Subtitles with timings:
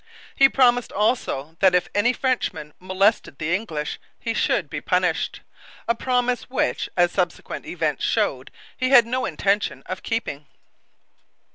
[0.35, 5.41] He promised also that if any Frenchman molested the English, he should be punished,
[5.87, 10.47] a promise which, as subsequent events showed, he had no intention of keeping.